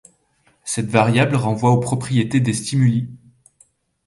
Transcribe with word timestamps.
Cette 0.63 0.87
variable 0.89 1.35
renvoie 1.35 1.69
aux 1.69 1.79
propriétés 1.79 2.39
des 2.39 2.53
stimuli. 2.53 3.07